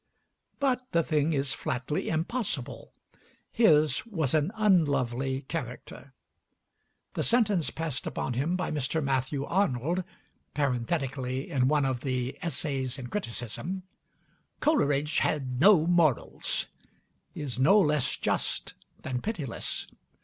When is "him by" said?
8.33-8.71